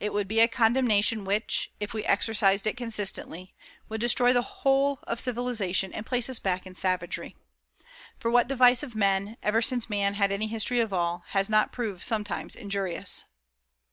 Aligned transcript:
It 0.00 0.12
would 0.12 0.26
be 0.26 0.40
a 0.40 0.48
condemnation 0.48 1.24
which, 1.24 1.70
if 1.78 1.94
we 1.94 2.02
exercised 2.02 2.66
it 2.66 2.76
consistently, 2.76 3.54
would 3.88 4.00
destroy 4.00 4.32
the 4.32 4.42
whole 4.42 4.98
of 5.04 5.20
civilization 5.20 5.92
and 5.92 6.04
place 6.04 6.28
us 6.28 6.40
back 6.40 6.66
in 6.66 6.74
savagery. 6.74 7.36
For 8.18 8.28
what 8.28 8.48
device 8.48 8.82
of 8.82 8.96
man, 8.96 9.36
ever 9.40 9.62
since 9.62 9.88
man 9.88 10.14
had 10.14 10.32
any 10.32 10.48
history 10.48 10.80
at 10.80 10.92
all, 10.92 11.22
has 11.28 11.48
not 11.48 11.70
proved 11.70 12.02
sometimes 12.02 12.56
injurious? 12.56 13.22